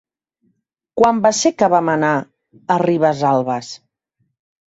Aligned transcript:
Quan 1.01 1.19
va 1.25 1.31
ser 1.39 1.51
que 1.59 1.67
vam 1.73 1.91
anar 1.95 2.09
a 2.15 2.77
Ribesalbes? 2.85 3.73